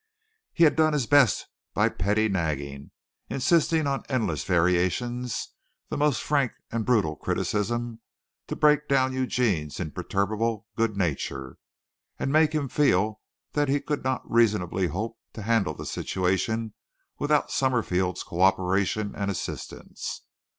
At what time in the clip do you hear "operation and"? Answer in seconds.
18.41-19.29